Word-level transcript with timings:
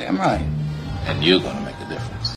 Damn 0.00 0.16
right. 0.16 0.40
And 1.08 1.22
you're 1.22 1.40
gonna 1.40 1.60
make 1.60 1.76
a 1.76 1.86
difference. 1.90 2.34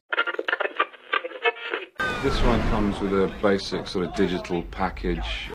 This 2.21 2.41
one 2.41 2.59
comes 2.63 2.99
with 2.99 3.13
a 3.13 3.33
basic 3.41 3.87
sort 3.87 4.05
of 4.05 4.15
digital 4.15 4.63
package. 4.63 5.49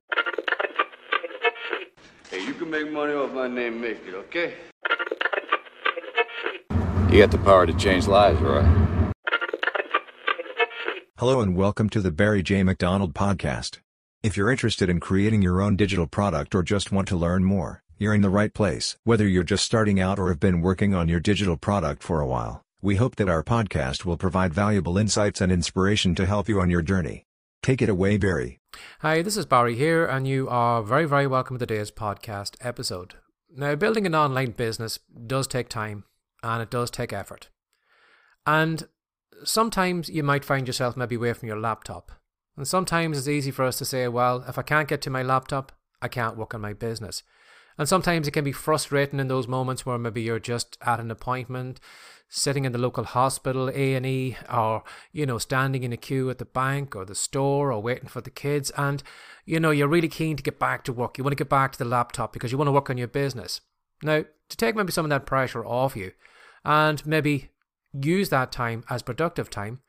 Hey, 2.31 2.47
you 2.47 2.55
can 2.55 2.71
make 2.71 2.91
money 2.91 3.13
off 3.13 3.33
my 3.33 3.47
name, 3.47 3.83
make 3.83 3.99
it, 4.07 4.15
okay? 4.15 4.55
You 7.13 7.19
got 7.19 7.31
the 7.31 7.43
power 7.45 7.67
to 7.67 7.75
change 7.75 8.07
lives, 8.07 8.41
Roy. 8.41 8.63
Hello 11.19 11.43
and 11.43 11.55
welcome 11.55 11.91
to 11.91 12.01
the 12.01 12.11
Barry 12.11 12.43
J. 12.43 12.63
McDonald 12.63 13.13
Podcast. 13.13 13.81
If 14.23 14.35
you're 14.35 14.51
interested 14.51 14.89
in 14.89 14.99
creating 14.99 15.43
your 15.43 15.61
own 15.61 15.77
digital 15.77 16.07
product 16.07 16.55
or 16.55 16.63
just 16.63 16.91
want 16.91 17.07
to 17.09 17.17
learn 17.17 17.45
more, 17.45 17.83
you're 17.99 18.15
in 18.15 18.23
the 18.23 18.31
right 18.31 18.55
place. 18.55 18.97
Whether 19.03 19.27
you're 19.27 19.43
just 19.43 19.65
starting 19.65 20.01
out 20.01 20.19
or 20.19 20.29
have 20.29 20.39
been 20.39 20.61
working 20.61 20.95
on 20.95 21.09
your 21.09 21.19
digital 21.19 21.57
product 21.57 22.03
for 22.03 22.21
a 22.21 22.27
while, 22.27 22.63
we 22.81 22.95
hope 22.95 23.17
that 23.17 23.29
our 23.29 23.43
podcast 23.43 24.05
will 24.05 24.17
provide 24.17 24.55
valuable 24.55 24.97
insights 24.97 25.41
and 25.41 25.51
inspiration 25.51 26.15
to 26.15 26.27
help 26.27 26.49
you 26.49 26.61
on 26.61 26.71
your 26.71 26.83
journey. 26.83 27.25
Take 27.61 27.83
it 27.83 27.89
away, 27.89 28.17
Barry. 28.17 28.61
Hi, 29.01 29.21
this 29.21 29.37
is 29.37 29.47
Barry 29.47 29.75
here, 29.75 30.07
and 30.07 30.29
you 30.29 30.49
are 30.49 30.81
very, 30.81 31.07
very 31.07 31.27
welcome 31.27 31.59
to 31.59 31.67
today's 31.67 31.91
podcast 31.91 32.55
episode. 32.61 33.15
Now, 33.55 33.75
building 33.75 34.07
an 34.07 34.15
online 34.15 34.53
business 34.53 35.01
does 35.27 35.49
take 35.49 35.69
time 35.69 36.05
and 36.43 36.63
it 36.63 36.71
does 36.71 36.93
take 36.93 37.13
effort. 37.13 37.49
And 38.47 38.87
sometimes 39.43 40.09
you 40.09 40.23
might 40.23 40.45
find 40.45 40.69
yourself 40.69 40.97
maybe 40.97 41.17
away 41.17 41.33
from 41.33 41.49
your 41.49 41.59
laptop. 41.59 42.13
And 42.57 42.67
sometimes 42.67 43.19
it's 43.19 43.27
easy 43.27 43.51
for 43.51 43.65
us 43.65 43.79
to 43.79 43.85
say, 43.85 44.07
well, 44.07 44.45
if 44.47 44.57
I 44.57 44.63
can't 44.63 44.89
get 44.89 45.01
to 45.03 45.11
my 45.11 45.23
laptop, 45.25 45.73
I 46.01 46.07
can't 46.07 46.37
work 46.37 46.55
on 46.55 46.61
my 46.61 46.75
business. 46.75 47.25
And 47.79 47.89
sometimes 47.89 48.27
it 48.27 48.33
can 48.33 48.45
be 48.45 48.53
frustrating 48.53 49.21
in 49.21 49.29
those 49.29 49.47
moments 49.47 49.87
where 49.87 49.99
maybe 49.99 50.21
you're 50.21 50.41
just 50.41 50.77
at 50.83 50.99
an 50.99 51.13
appointment, 51.13 51.79
sitting 52.29 52.65
in 52.65 52.73
the 52.73 52.79
local 52.79 53.05
hospital, 53.05 53.69
A&E, 53.69 54.37
or, 54.53 54.83
you 55.13 55.25
know, 55.25 55.39
standing 55.39 55.85
in 55.85 55.93
a 55.93 55.97
queue 55.97 56.29
at 56.29 56.39
the 56.39 56.45
bank 56.45 56.97
or 56.97 57.05
the 57.05 57.15
store 57.15 57.73
or 57.73 57.81
waiting 57.81 58.09
for 58.09 58.21
the 58.21 58.31
kids. 58.31 58.73
And, 58.77 59.03
you 59.47 59.61
know, 59.61 59.71
you're 59.71 59.87
really 59.87 60.09
keen 60.09 60.37
to 60.37 60.43
get 60.43 60.59
back 60.59 60.83
to 60.85 60.93
work. 60.93 61.17
You 61.17 61.25
want 61.25 61.33
to 61.33 61.43
get 61.43 61.49
back 61.49 61.73
to 61.73 61.79
the 61.79 61.85
laptop 61.85 62.33
because 62.33 62.51
you 62.51 62.59
want 62.59 62.67
to 62.67 62.73
work 62.73 62.91
on 62.91 62.99
your 62.99 63.09
business. 63.09 63.61
Now, 64.03 64.25
to 64.49 64.57
take 64.57 64.75
maybe 64.75 64.93
some 64.93 65.05
of 65.05 65.11
that 65.11 65.27
pressure 65.27 65.65
off 65.65 65.97
you 65.97 66.13
and 66.65 67.05
maybe 67.07 67.51
use 67.93 68.29
that 68.31 68.51
time 68.51 68.83
as 68.91 69.03
productive 69.03 69.51
time, 69.51 69.81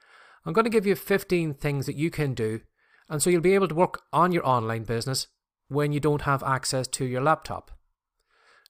I'm 0.46 0.54
going 0.54 0.66
to 0.66 0.70
give 0.70 0.86
you 0.86 0.96
15 0.96 1.56
things 1.56 1.88
that 1.88 1.96
you 1.96 2.12
can 2.12 2.36
do. 2.36 2.62
And 3.10 3.22
so 3.22 3.32
you'll 3.32 3.42
be 3.42 3.56
able 3.56 3.68
to 3.68 3.76
work 3.76 4.04
on 4.14 4.32
your 4.32 4.48
online 4.48 4.84
business 4.84 5.28
when 5.68 5.92
you 5.92 6.00
don't 6.00 6.22
have 6.22 6.44
access 6.44 6.88
to 6.88 7.06
your 7.06 7.22
laptop. 7.22 7.72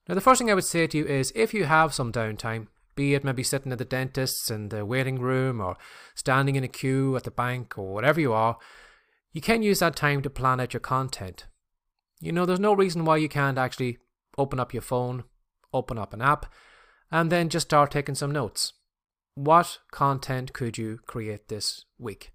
Now, 0.10 0.16
the 0.16 0.22
first 0.22 0.40
thing 0.40 0.50
I 0.50 0.56
would 0.56 0.64
say 0.64 0.88
to 0.88 0.98
you 0.98 1.06
is 1.06 1.32
if 1.36 1.54
you 1.54 1.66
have 1.66 1.94
some 1.94 2.12
downtime, 2.12 2.66
be 2.96 3.14
it 3.14 3.24
maybe 3.24 3.44
sitting 3.44 3.72
at 3.72 3.78
the 3.78 3.86
dentist's 3.86 4.50
in 4.50 4.70
the 4.70 4.84
waiting 4.84 5.20
room 5.20 5.62
or 5.62 5.78
standing 6.16 6.56
in 6.56 6.64
a 6.64 6.68
queue 6.68 7.16
at 7.16 7.26
the 7.26 7.32
bank 7.32 7.78
or 7.78 7.94
whatever 7.94 8.20
you 8.20 8.34
are, 8.34 8.58
you 9.34 9.40
can 9.40 9.62
use 9.62 9.78
that 9.80 9.96
time 9.96 10.24
to 10.24 10.30
plan 10.32 10.60
out 10.60 10.74
your 10.74 10.80
content. 10.80 11.46
You 12.20 12.32
know, 12.32 12.48
there's 12.48 12.60
no 12.60 12.74
reason 12.74 13.06
why 13.06 13.18
you 13.18 13.30
can't 13.30 13.60
actually 13.60 14.00
open 14.36 14.60
up 14.60 14.74
your 14.74 14.82
phone, 14.82 15.26
open 15.76 16.00
up 16.00 16.12
an 16.12 16.24
app, 16.24 16.48
and 17.12 17.32
then 17.32 17.48
just 17.48 17.68
start 17.68 17.92
taking 17.92 18.16
some 18.16 18.32
notes. 18.32 18.74
What 19.36 19.78
content 19.92 20.54
could 20.54 20.76
you 20.76 21.02
create 21.06 21.50
this 21.50 21.86
week? 22.00 22.32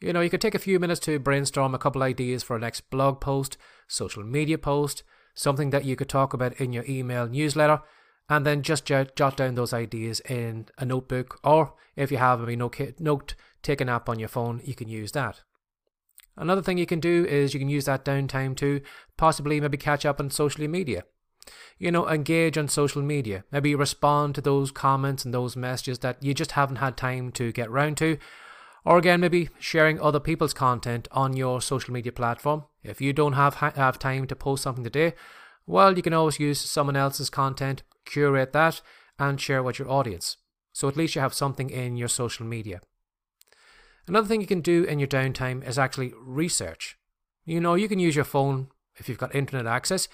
You 0.00 0.14
know, 0.14 0.22
you 0.22 0.30
could 0.30 0.40
take 0.40 0.54
a 0.54 0.58
few 0.58 0.80
minutes 0.80 1.00
to 1.00 1.18
brainstorm 1.18 1.74
a 1.74 1.78
couple 1.78 2.02
ideas 2.02 2.42
for 2.42 2.56
a 2.56 2.60
next 2.60 2.88
blog 2.88 3.20
post, 3.20 3.58
social 3.88 4.24
media 4.24 4.56
post, 4.56 5.02
something 5.34 5.70
that 5.70 5.84
you 5.84 5.96
could 5.96 6.08
talk 6.08 6.32
about 6.32 6.60
in 6.60 6.72
your 6.72 6.84
email 6.88 7.26
newsletter, 7.26 7.80
and 8.28 8.46
then 8.46 8.62
just 8.62 8.84
jot, 8.84 9.16
jot 9.16 9.36
down 9.36 9.54
those 9.54 9.72
ideas 9.72 10.20
in 10.20 10.66
a 10.78 10.84
notebook, 10.84 11.40
or 11.42 11.74
if 11.96 12.12
you 12.12 12.18
have 12.18 12.46
a 12.46 12.56
note 12.56 13.34
taken 13.62 13.88
app 13.88 14.08
on 14.08 14.18
your 14.18 14.28
phone, 14.28 14.60
you 14.64 14.74
can 14.74 14.88
use 14.88 15.12
that. 15.12 15.42
Another 16.36 16.62
thing 16.62 16.78
you 16.78 16.86
can 16.86 17.00
do 17.00 17.26
is 17.26 17.52
you 17.52 17.60
can 17.60 17.68
use 17.68 17.84
that 17.84 18.04
downtime 18.04 18.56
to 18.56 18.80
possibly 19.16 19.60
maybe 19.60 19.76
catch 19.76 20.06
up 20.06 20.20
on 20.20 20.30
social 20.30 20.66
media. 20.68 21.04
You 21.78 21.90
know, 21.90 22.08
engage 22.08 22.56
on 22.56 22.68
social 22.68 23.02
media. 23.02 23.44
Maybe 23.50 23.74
respond 23.74 24.36
to 24.36 24.40
those 24.40 24.70
comments 24.70 25.24
and 25.24 25.34
those 25.34 25.56
messages 25.56 25.98
that 25.98 26.22
you 26.22 26.32
just 26.32 26.52
haven't 26.52 26.76
had 26.76 26.96
time 26.96 27.32
to 27.32 27.52
get 27.52 27.70
round 27.70 27.96
to. 27.98 28.16
Or 28.84 28.98
again, 28.98 29.20
maybe 29.20 29.50
sharing 29.58 30.00
other 30.00 30.20
people's 30.20 30.54
content 30.54 31.06
on 31.12 31.36
your 31.36 31.60
social 31.60 31.92
media 31.92 32.12
platform. 32.12 32.64
If 32.82 33.00
you 33.00 33.12
don't 33.12 33.34
have 33.34 33.56
have 33.56 33.98
time 33.98 34.26
to 34.26 34.36
post 34.36 34.62
something 34.62 34.84
today, 34.84 35.14
well, 35.66 35.96
you 35.96 36.02
can 36.02 36.14
always 36.14 36.40
use 36.40 36.60
someone 36.60 36.96
else's 36.96 37.30
content, 37.30 37.82
curate 38.04 38.52
that, 38.52 38.80
and 39.18 39.40
share 39.40 39.62
with 39.62 39.78
your 39.78 39.90
audience. 39.90 40.38
So 40.72 40.88
at 40.88 40.96
least 40.96 41.14
you 41.14 41.20
have 41.20 41.34
something 41.34 41.68
in 41.68 41.96
your 41.96 42.08
social 42.08 42.46
media. 42.46 42.80
Another 44.06 44.26
thing 44.26 44.40
you 44.40 44.46
can 44.46 44.62
do 44.62 44.84
in 44.84 44.98
your 44.98 45.08
downtime 45.08 45.66
is 45.66 45.78
actually 45.78 46.12
research. 46.20 46.96
You 47.44 47.60
know, 47.60 47.74
you 47.74 47.88
can 47.88 47.98
use 47.98 48.16
your 48.16 48.24
phone 48.24 48.68
if 48.96 49.08
you've 49.08 49.18
got 49.18 49.34
internet 49.34 49.66
access 49.66 50.08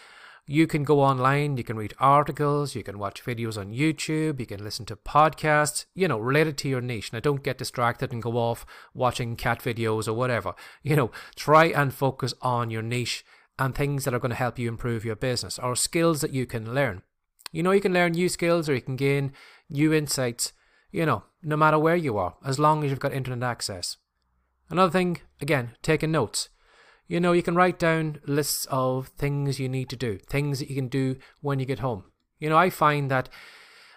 you 0.46 0.66
can 0.68 0.84
go 0.84 1.00
online, 1.00 1.56
you 1.56 1.64
can 1.64 1.76
read 1.76 1.94
articles, 1.98 2.76
you 2.76 2.84
can 2.84 2.98
watch 2.98 3.24
videos 3.24 3.58
on 3.58 3.72
YouTube, 3.72 4.38
you 4.38 4.46
can 4.46 4.62
listen 4.62 4.86
to 4.86 4.96
podcasts, 4.96 5.86
you 5.94 6.06
know, 6.06 6.18
related 6.18 6.56
to 6.58 6.68
your 6.68 6.80
niche. 6.80 7.12
Now, 7.12 7.20
don't 7.20 7.42
get 7.42 7.58
distracted 7.58 8.12
and 8.12 8.22
go 8.22 8.36
off 8.36 8.64
watching 8.94 9.34
cat 9.34 9.60
videos 9.60 10.06
or 10.06 10.12
whatever. 10.12 10.54
You 10.82 10.94
know, 10.94 11.10
try 11.34 11.66
and 11.66 11.92
focus 11.92 12.32
on 12.42 12.70
your 12.70 12.82
niche 12.82 13.24
and 13.58 13.74
things 13.74 14.04
that 14.04 14.14
are 14.14 14.20
going 14.20 14.30
to 14.30 14.36
help 14.36 14.58
you 14.58 14.68
improve 14.68 15.04
your 15.04 15.16
business 15.16 15.58
or 15.58 15.74
skills 15.74 16.20
that 16.20 16.32
you 16.32 16.46
can 16.46 16.74
learn. 16.74 17.02
You 17.50 17.62
know, 17.62 17.72
you 17.72 17.80
can 17.80 17.92
learn 17.92 18.12
new 18.12 18.28
skills 18.28 18.68
or 18.68 18.74
you 18.74 18.82
can 18.82 18.96
gain 18.96 19.32
new 19.68 19.92
insights, 19.92 20.52
you 20.92 21.06
know, 21.06 21.24
no 21.42 21.56
matter 21.56 21.78
where 21.78 21.96
you 21.96 22.18
are, 22.18 22.36
as 22.44 22.58
long 22.58 22.84
as 22.84 22.90
you've 22.90 23.00
got 23.00 23.12
internet 23.12 23.48
access. 23.48 23.96
Another 24.70 24.92
thing, 24.92 25.20
again, 25.40 25.72
taking 25.82 26.12
notes. 26.12 26.50
You 27.08 27.20
know, 27.20 27.32
you 27.32 27.42
can 27.42 27.54
write 27.54 27.78
down 27.78 28.20
lists 28.26 28.66
of 28.70 29.08
things 29.08 29.60
you 29.60 29.68
need 29.68 29.88
to 29.90 29.96
do, 29.96 30.18
things 30.18 30.58
that 30.58 30.68
you 30.68 30.74
can 30.74 30.88
do 30.88 31.16
when 31.40 31.60
you 31.60 31.66
get 31.66 31.78
home. 31.78 32.04
You 32.38 32.48
know, 32.48 32.56
I 32.56 32.70
find 32.70 33.10
that 33.10 33.28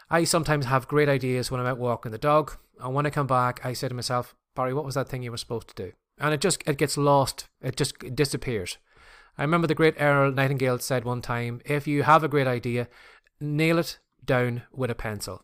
I 0.09 0.24
sometimes 0.24 0.66
have 0.68 0.88
great 0.88 1.09
ideas 1.09 1.50
when 1.50 1.59
I'm 1.59 1.68
out 1.68 1.78
walking 1.80 2.12
the 2.12 2.18
dog, 2.18 2.58
and 2.80 2.94
when 2.94 3.06
I 3.06 3.09
come 3.09 3.28
back, 3.28 3.66
I 3.66 3.74
say 3.74 3.88
to 3.88 3.96
myself, 3.96 4.36
Barry, 4.56 4.74
what 4.74 4.86
was 4.86 4.96
that 4.96 5.09
thing 5.09 5.24
you 5.24 5.31
were 5.31 5.38
supposed 5.38 5.68
to 5.69 5.84
do? 5.84 5.92
And 6.19 6.34
it 6.34 6.42
just 6.42 6.62
it 6.68 6.78
gets 6.78 6.98
lost. 6.98 7.46
It 7.62 7.75
just 7.75 8.03
it 8.03 8.16
disappears. 8.16 8.78
I 9.38 9.44
remember 9.44 9.68
the 9.68 9.75
great 9.75 9.96
Earl 10.00 10.31
Nightingale 10.31 10.80
said 10.80 11.06
one 11.06 11.22
time, 11.22 11.62
if 11.66 11.88
you 11.88 12.03
have 12.03 12.24
a 12.24 12.28
great 12.28 12.48
idea, 12.48 12.88
nail 13.40 13.78
it 13.80 14.00
down 14.25 14.64
with 14.72 14.92
a 14.92 14.96
pencil. 14.96 15.44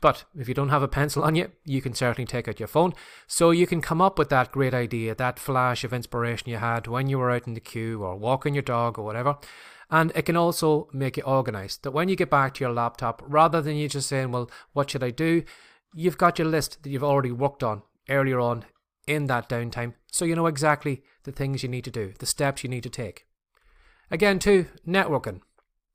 But 0.00 0.24
if 0.38 0.48
you 0.48 0.54
don't 0.54 0.68
have 0.68 0.82
a 0.82 0.88
pencil 0.88 1.24
on 1.24 1.34
you, 1.34 1.50
you 1.64 1.80
can 1.80 1.94
certainly 1.94 2.26
take 2.26 2.48
out 2.48 2.60
your 2.60 2.68
phone. 2.68 2.94
So 3.26 3.50
you 3.50 3.66
can 3.66 3.80
come 3.80 4.00
up 4.00 4.18
with 4.18 4.28
that 4.30 4.52
great 4.52 4.74
idea, 4.74 5.14
that 5.14 5.38
flash 5.38 5.84
of 5.84 5.92
inspiration 5.92 6.50
you 6.50 6.58
had 6.58 6.86
when 6.86 7.08
you 7.08 7.18
were 7.18 7.30
out 7.30 7.46
in 7.46 7.54
the 7.54 7.60
queue 7.60 8.02
or 8.02 8.16
walking 8.16 8.54
your 8.54 8.62
dog 8.62 8.98
or 8.98 9.04
whatever. 9.04 9.36
And 9.90 10.12
it 10.14 10.22
can 10.22 10.36
also 10.36 10.88
make 10.92 11.16
you 11.16 11.22
organized. 11.22 11.82
That 11.82 11.92
when 11.92 12.08
you 12.08 12.16
get 12.16 12.30
back 12.30 12.54
to 12.54 12.64
your 12.64 12.72
laptop, 12.72 13.22
rather 13.26 13.62
than 13.62 13.76
you 13.76 13.88
just 13.88 14.08
saying, 14.08 14.32
well, 14.32 14.50
what 14.72 14.90
should 14.90 15.04
I 15.04 15.10
do? 15.10 15.44
You've 15.94 16.18
got 16.18 16.38
your 16.38 16.48
list 16.48 16.82
that 16.82 16.90
you've 16.90 17.04
already 17.04 17.30
worked 17.30 17.62
on 17.62 17.82
earlier 18.08 18.40
on 18.40 18.64
in 19.06 19.26
that 19.26 19.48
downtime. 19.48 19.94
So 20.10 20.24
you 20.24 20.34
know 20.34 20.46
exactly 20.46 21.02
the 21.24 21.32
things 21.32 21.62
you 21.62 21.68
need 21.68 21.84
to 21.84 21.90
do, 21.90 22.12
the 22.18 22.26
steps 22.26 22.62
you 22.62 22.70
need 22.70 22.82
to 22.82 22.90
take. 22.90 23.26
Again, 24.10 24.38
too, 24.38 24.66
networking. 24.86 25.40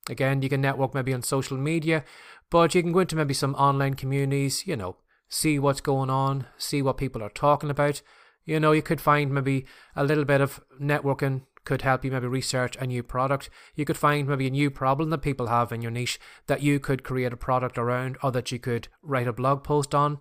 Again, 0.09 0.41
you 0.41 0.49
can 0.49 0.61
network 0.61 0.93
maybe 0.93 1.13
on 1.13 1.21
social 1.21 1.57
media, 1.57 2.03
but 2.49 2.75
you 2.75 2.81
can 2.81 2.91
go 2.91 2.99
into 2.99 3.15
maybe 3.15 3.33
some 3.33 3.55
online 3.55 3.93
communities, 3.93 4.67
you 4.67 4.75
know, 4.75 4.97
see 5.29 5.59
what's 5.59 5.81
going 5.81 6.09
on, 6.09 6.47
see 6.57 6.81
what 6.81 6.97
people 6.97 7.23
are 7.23 7.29
talking 7.29 7.69
about. 7.69 8.01
You 8.43 8.59
know, 8.59 8.71
you 8.71 8.81
could 8.81 8.99
find 8.99 9.33
maybe 9.33 9.65
a 9.95 10.03
little 10.03 10.25
bit 10.25 10.41
of 10.41 10.59
networking 10.81 11.43
could 11.65 11.81
help 11.83 12.03
you 12.03 12.11
maybe 12.11 12.25
research 12.25 12.75
a 12.77 12.87
new 12.87 13.03
product. 13.03 13.49
You 13.75 13.85
could 13.85 13.97
find 13.97 14.27
maybe 14.27 14.47
a 14.47 14.49
new 14.49 14.71
problem 14.71 15.11
that 15.11 15.19
people 15.19 15.47
have 15.47 15.71
in 15.71 15.83
your 15.83 15.91
niche 15.91 16.19
that 16.47 16.63
you 16.63 16.79
could 16.79 17.03
create 17.03 17.31
a 17.31 17.37
product 17.37 17.77
around 17.77 18.17
or 18.23 18.31
that 18.31 18.51
you 18.51 18.57
could 18.57 18.87
write 19.03 19.27
a 19.27 19.33
blog 19.33 19.63
post 19.63 19.93
on. 19.93 20.19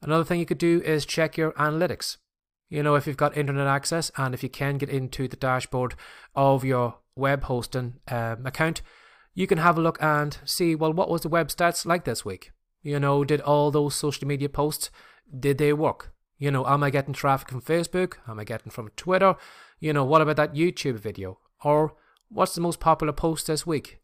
Another 0.00 0.24
thing 0.24 0.40
you 0.40 0.46
could 0.46 0.56
do 0.56 0.80
is 0.82 1.04
check 1.04 1.36
your 1.36 1.52
analytics. 1.52 2.16
You 2.70 2.82
know, 2.82 2.94
if 2.94 3.06
you've 3.06 3.16
got 3.16 3.36
internet 3.36 3.66
access 3.66 4.10
and 4.16 4.32
if 4.32 4.42
you 4.42 4.48
can 4.48 4.78
get 4.78 4.88
into 4.88 5.28
the 5.28 5.36
dashboard 5.36 5.96
of 6.34 6.64
your 6.64 6.96
web 7.14 7.44
hosting 7.44 7.96
um, 8.08 8.46
account, 8.46 8.80
you 9.34 9.46
can 9.46 9.58
have 9.58 9.78
a 9.78 9.80
look 9.80 9.98
and 10.02 10.38
see, 10.44 10.74
well, 10.74 10.92
what 10.92 11.10
was 11.10 11.22
the 11.22 11.28
web 11.28 11.48
stats 11.48 11.86
like 11.86 12.04
this 12.04 12.24
week? 12.24 12.52
You 12.82 12.98
know, 12.98 13.24
did 13.24 13.40
all 13.40 13.70
those 13.70 13.94
social 13.94 14.26
media 14.26 14.48
posts, 14.48 14.90
did 15.38 15.58
they 15.58 15.72
work? 15.72 16.12
You 16.38 16.50
know, 16.50 16.66
am 16.66 16.82
I 16.82 16.90
getting 16.90 17.12
traffic 17.12 17.50
from 17.50 17.60
Facebook? 17.60 18.14
Am 18.26 18.40
I 18.40 18.44
getting 18.44 18.70
from 18.70 18.90
Twitter? 18.96 19.36
You 19.78 19.92
know, 19.92 20.04
what 20.04 20.22
about 20.22 20.36
that 20.36 20.54
YouTube 20.54 20.98
video? 20.98 21.38
Or 21.62 21.94
what's 22.28 22.54
the 22.54 22.60
most 22.62 22.80
popular 22.80 23.12
post 23.12 23.46
this 23.46 23.66
week? 23.66 24.00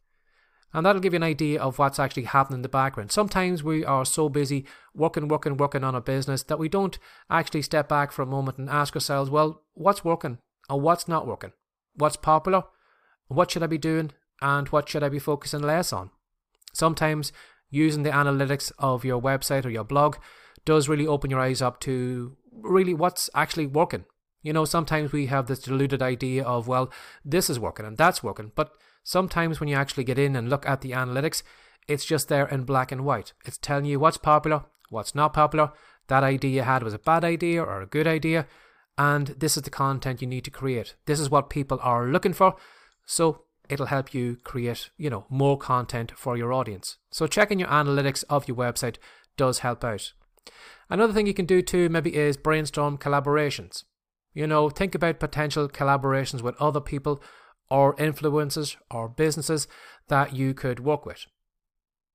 And 0.75 0.85
that'll 0.85 1.01
give 1.01 1.15
you 1.15 1.19
an 1.19 1.23
idea 1.23 1.61
of 1.61 1.79
what's 1.79 1.99
actually 1.99 2.25
happening 2.25 2.59
in 2.59 2.63
the 2.63 2.69
background. 2.69 3.11
Sometimes 3.11 3.63
we 3.63 3.85
are 3.85 4.05
so 4.05 4.29
busy 4.29 4.67
working, 4.95 5.29
working, 5.29 5.57
working 5.57 5.83
on 5.83 5.95
a 5.95 6.01
business 6.03 6.43
that 6.43 6.59
we 6.59 6.69
don't 6.69 6.99
actually 7.31 7.63
step 7.63 7.89
back 7.89 8.13
for 8.13 8.21
a 8.21 8.27
moment 8.27 8.59
and 8.59 8.69
ask 8.69 8.95
ourselves, 8.95 9.31
well, 9.31 9.63
what's 9.73 10.05
working 10.05 10.39
and 10.69 10.83
what's 10.83 11.09
not 11.09 11.27
working? 11.27 11.53
What's 11.95 12.17
popular? 12.17 12.65
What 13.29 13.51
should 13.51 13.63
I 13.63 13.69
be 13.69 13.79
doing 13.79 14.13
and 14.41 14.69
what 14.69 14.89
should 14.89 15.03
I 15.03 15.09
be 15.09 15.19
focusing 15.19 15.63
less 15.63 15.93
on? 15.93 16.11
Sometimes 16.73 17.33
using 17.71 18.03
the 18.03 18.11
analytics 18.11 18.71
of 18.79 19.05
your 19.05 19.21
website 19.21 19.65
or 19.65 19.71
your 19.71 19.85
blog 19.85 20.17
does 20.65 20.89
really 20.89 21.07
open 21.07 21.31
your 21.31 21.41
eyes 21.41 21.63
up 21.63 21.81
to 21.81 22.37
really 22.53 22.95
what's 22.95 23.31
actually 23.35 23.67
working. 23.67 24.05
You 24.43 24.53
know, 24.53 24.65
sometimes 24.65 25.13
we 25.13 25.27
have 25.27 25.47
this 25.47 25.61
deluded 25.61 26.03
idea 26.03 26.45
of, 26.45 26.69
well, 26.69 26.91
this 27.25 27.51
is 27.51 27.59
working 27.59 27.87
and 27.87 27.97
that's 27.97 28.23
working. 28.23 28.53
But 28.55 28.73
sometimes 29.03 29.59
when 29.59 29.69
you 29.69 29.77
actually 29.77 30.05
get 30.05 30.19
in 30.19 30.37
and 30.37 30.49
look 30.49 30.67
at 30.69 30.83
the 30.83 30.93
analytics, 30.93 31.43
it's 31.89 32.05
just 32.05 32.29
there 32.29 32.47
in 32.47 32.65
black 32.65 32.93
and 32.93 33.05
white. 33.05 33.33
It's 33.45 33.59
telling 33.59 33.87
you 33.87 33.99
what's 33.99 34.19
popular, 34.19 34.65
what's 34.91 35.15
not 35.15 35.33
popular. 35.33 35.73
That 36.09 36.25
idea 36.25 36.51
you 36.51 36.63
had 36.63 36.83
was 36.83 36.95
a 36.95 36.99
bad 36.99 37.25
idea 37.25 37.63
or 37.63 37.81
a 37.81 37.87
good 37.87 38.07
idea. 38.07 38.47
And 38.99 39.29
this 39.29 39.57
is 39.57 39.63
the 39.65 39.71
content 39.71 40.21
you 40.21 40.29
need 40.29 40.45
to 40.45 40.51
create. 40.51 40.95
This 41.07 41.21
is 41.21 41.31
what 41.31 41.51
people 41.51 41.79
are 41.83 42.07
looking 42.07 42.33
for. 42.33 42.57
So 43.05 43.46
it'll 43.69 43.87
help 43.87 44.15
you 44.15 44.37
create, 44.45 44.91
you 44.97 45.11
know, 45.11 45.27
more 45.29 45.59
content 45.59 46.13
for 46.17 46.37
your 46.37 46.53
audience. 46.53 46.99
So 47.11 47.27
checking 47.27 47.59
your 47.59 47.69
analytics 47.69 48.25
of 48.29 48.49
your 48.49 48.57
website 48.57 48.97
does 49.37 49.61
help 49.61 49.85
out. 49.85 50.13
Another 50.89 51.13
thing 51.13 51.27
you 51.27 51.35
can 51.35 51.47
do 51.47 51.63
too 51.63 51.89
maybe 51.89 52.15
is 52.15 52.37
brainstorm 52.37 52.99
collaborations. 52.99 53.85
You 54.35 54.47
know, 54.47 54.69
think 54.69 54.95
about 54.95 55.19
potential 55.19 55.69
collaborations 55.69 56.43
with 56.43 56.61
other 56.61 56.81
people 56.81 57.23
or 57.71 57.97
influencers 57.97 58.77
or 58.91 59.09
businesses 59.09 59.67
that 60.09 60.35
you 60.35 60.55
could 60.55 60.81
work 60.81 61.07
with. 61.07 61.27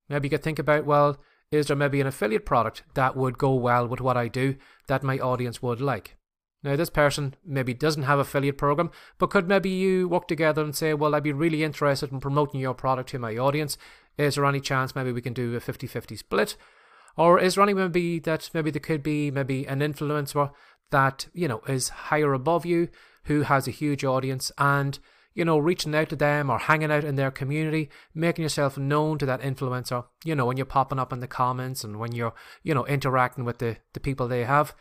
Maybe 0.08 0.28
you 0.28 0.30
could 0.30 0.44
think 0.44 0.60
about, 0.60 0.86
well, 0.86 1.18
is 1.52 1.68
there 1.68 1.76
maybe 1.76 2.00
an 2.00 2.08
affiliate 2.08 2.46
product 2.46 2.84
that 2.94 3.18
would 3.18 3.38
go 3.38 3.54
well 3.54 3.88
with 3.88 4.00
what 4.00 4.18
I 4.18 4.28
do 4.28 4.56
that 4.88 5.04
my 5.04 5.20
audience 5.20 5.62
would 5.62 5.82
like? 5.82 6.16
Now, 6.64 6.76
this 6.76 6.92
person 6.92 7.34
maybe 7.44 7.74
doesn't 7.74 8.04
have 8.04 8.20
affiliate 8.20 8.58
program, 8.58 8.92
but 9.18 9.32
could 9.32 9.48
maybe 9.48 9.70
you 9.70 10.08
work 10.08 10.28
together 10.28 10.64
and 10.64 10.76
say, 10.76 10.94
well, 10.94 11.16
I'd 11.16 11.24
be 11.24 11.34
really 11.34 11.64
interested 11.64 12.12
in 12.12 12.20
promoting 12.20 12.60
your 12.60 12.76
product 12.76 13.10
to 13.10 13.20
my 13.20 13.36
audience. 13.36 13.78
Is 14.18 14.36
there 14.36 14.46
any 14.46 14.60
chance 14.60 14.96
maybe 14.96 15.12
we 15.12 15.22
can 15.22 15.34
do 15.34 15.56
a 15.56 15.60
50 15.60 15.88
50 15.88 16.16
split? 16.16 16.58
Or 17.18 17.40
is 17.40 17.56
there 17.56 17.64
any 17.64 17.74
maybe 17.74 18.20
that 18.20 18.50
maybe 18.54 18.70
there 18.70 18.80
could 18.80 19.02
be 19.02 19.32
maybe 19.32 19.66
an 19.66 19.80
influencer 19.80 20.52
that, 20.92 21.28
you 21.34 21.48
know, 21.48 21.62
is 21.68 21.90
higher 21.90 22.34
above 22.34 22.66
you, 22.66 22.90
who 23.24 23.42
has 23.44 23.68
a 23.68 23.72
huge 23.72 24.04
audience 24.04 24.52
and, 24.58 25.00
you 25.34 25.46
know, 25.46 25.58
reaching 25.58 25.96
out 25.96 26.10
to 26.10 26.16
them 26.16 26.50
or 26.50 26.60
hanging 26.60 26.92
out 26.92 27.04
in 27.04 27.16
their 27.16 27.32
community, 27.32 27.90
making 28.14 28.44
yourself 28.44 28.78
known 28.78 29.18
to 29.18 29.26
that 29.26 29.42
influencer, 29.42 30.06
you 30.24 30.36
know, 30.36 30.46
when 30.46 30.58
you're 30.58 30.66
popping 30.66 31.00
up 31.00 31.14
in 31.14 31.22
the 31.22 31.28
comments 31.28 31.84
and 31.84 31.98
when 32.00 32.12
you're, 32.12 32.34
you 32.64 32.74
know, 32.74 32.86
interacting 32.86 33.46
with 33.46 33.60
the, 33.60 33.78
the 33.94 34.00
people 34.00 34.28
they 34.28 34.44
have, 34.44 34.76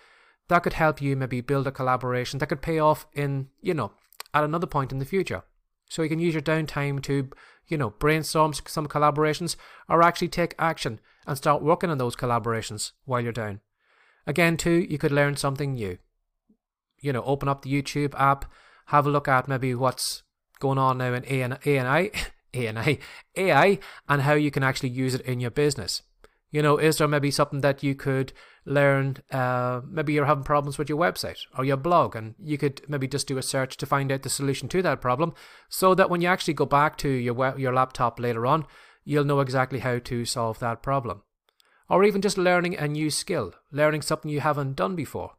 that 0.51 0.65
could 0.65 0.75
help 0.75 1.01
you 1.01 1.17
maybe 1.17 1.41
build 1.41 1.67
a 1.67 1.73
collaboration 1.73 2.39
that 2.39 2.49
could 2.49 2.61
pay 2.61 2.79
off 2.79 3.07
in, 3.15 3.49
you 3.63 3.73
know, 3.73 3.93
at 4.35 4.45
another 4.45 4.67
point 4.67 4.93
in 4.93 4.99
the 4.99 5.05
future. 5.05 5.45
So 5.89 6.03
you 6.03 6.09
can 6.09 6.19
use 6.19 6.35
your 6.35 6.43
downtime 6.43 7.03
to, 7.05 7.31
you 7.69 7.79
know, 7.79 7.91
brainstorm 7.91 8.53
some 8.53 8.89
collaborations 8.89 9.57
or 9.89 10.03
actually 10.03 10.29
take 10.29 10.55
action 10.59 11.01
and 11.27 11.37
start 11.37 11.63
working 11.63 11.89
on 11.89 11.99
those 11.99 12.17
collaborations 12.17 12.93
while 13.05 13.21
you're 13.21 13.33
down. 13.33 13.61
Again, 14.27 14.57
too, 14.57 14.87
you 14.89 14.99
could 14.99 15.13
learn 15.13 15.37
something 15.37 15.75
new. 15.75 15.99
You 16.99 17.13
know, 17.13 17.23
open 17.23 17.49
up 17.49 17.63
the 17.63 17.73
YouTube 17.73 18.19
app, 18.19 18.45
have 18.87 19.07
a 19.07 19.11
look 19.11 19.29
at 19.29 19.49
maybe 19.49 19.75
what's 19.75 20.23
going 20.59 20.79
on 20.79 20.99
now 20.99 21.15
in 21.15 21.25
A 21.29 21.43
and 21.77 21.89
I, 21.89 22.11
A 22.55 22.67
and 22.67 22.79
I, 22.79 22.99
AI, 23.37 23.79
and 24.09 24.23
how 24.23 24.35
you 24.35 24.51
can 24.51 24.65
actually 24.65 24.89
use 24.91 25.15
it 25.15 25.23
in 25.23 25.39
your 25.39 25.53
business. 25.53 26.03
You 26.51 26.63
know, 26.63 26.79
is 26.79 26.99
there 26.99 27.07
maybe 27.07 27.31
something 27.31 27.61
that 27.61 27.83
you 27.83 27.95
could 27.95 28.33
learn? 28.65 29.19
Uh, 29.31 29.83
maybe 29.89 30.13
you're 30.13 30.25
having 30.25 30.45
problems 30.45 30.79
with 30.79 30.89
your 30.89 30.99
website 30.99 31.39
or 31.57 31.65
your 31.65 31.77
blog, 31.77 32.17
and 32.17 32.35
you 32.43 32.59
could 32.59 32.83
maybe 32.89 33.07
just 33.07 33.29
do 33.29 33.39
a 33.39 33.43
search 33.43 33.77
to 33.77 33.87
find 33.87 34.11
out 34.11 34.23
the 34.23 34.31
solution 34.31 34.69
to 34.69 34.83
that 34.83 35.01
problem, 35.01 35.33
so 35.69 35.95
that 35.95 36.11
when 36.11 36.21
you 36.21 36.29
actually 36.29 36.55
go 36.55 36.67
back 36.67 36.97
to 36.99 37.09
your 37.09 37.57
your 37.57 37.73
laptop 37.73 38.19
later 38.19 38.47
on, 38.47 38.67
you'll 39.05 39.25
know 39.25 39.41
exactly 39.41 39.79
how 39.79 39.99
to 40.01 40.25
solve 40.25 40.59
that 40.59 40.83
problem. 40.83 41.23
Or 41.89 42.05
even 42.05 42.21
just 42.21 42.39
learning 42.39 42.77
a 42.77 42.89
new 42.89 43.11
skill, 43.11 43.53
learning 43.73 44.03
something 44.03 44.31
you 44.31 44.41
haven't 44.41 44.77
done 44.77 44.97
before. 44.97 45.33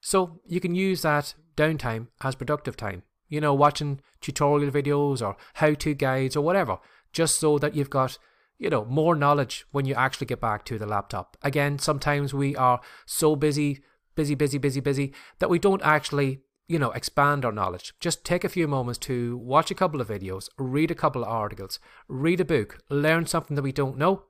So 0.00 0.40
you 0.46 0.60
can 0.60 0.74
use 0.74 1.02
that 1.02 1.34
downtime 1.56 2.08
as 2.22 2.34
productive 2.36 2.76
time. 2.76 3.02
You 3.28 3.40
know, 3.40 3.52
watching 3.54 4.00
tutorial 4.20 4.70
videos 4.70 5.20
or 5.20 5.36
how 5.54 5.74
to 5.74 5.94
guides 5.94 6.36
or 6.36 6.40
whatever, 6.40 6.78
just 7.12 7.38
so 7.38 7.58
that 7.58 7.74
you've 7.74 7.90
got 7.90 8.18
you 8.58 8.68
know, 8.68 8.84
more 8.84 9.14
knowledge 9.14 9.64
when 9.70 9.86
you 9.86 9.94
actually 9.94 10.26
get 10.26 10.40
back 10.40 10.64
to 10.64 10.78
the 10.78 10.86
laptop. 10.86 11.36
Again, 11.42 11.78
sometimes 11.78 12.34
we 12.34 12.56
are 12.56 12.80
so 13.06 13.36
busy, 13.36 13.82
busy, 14.16 14.34
busy, 14.34 14.58
busy, 14.58 14.80
busy 14.80 15.14
that 15.38 15.48
we 15.48 15.58
don't 15.58 15.82
actually, 15.82 16.40
you 16.66 16.78
know, 16.78 16.90
expand 16.90 17.44
our 17.44 17.52
knowledge. 17.52 17.94
Just 18.00 18.24
take 18.24 18.42
a 18.42 18.48
few 18.48 18.66
moments 18.66 18.98
to 19.00 19.36
watch 19.38 19.70
a 19.70 19.76
couple 19.76 20.00
of 20.00 20.08
videos, 20.08 20.48
read 20.58 20.90
a 20.90 20.96
couple 20.96 21.22
of 21.22 21.28
articles, 21.28 21.78
read 22.08 22.40
a 22.40 22.44
book, 22.44 22.80
learn 22.90 23.26
something 23.26 23.54
that 23.54 23.62
we 23.62 23.72
don't 23.72 23.96
know. 23.96 24.24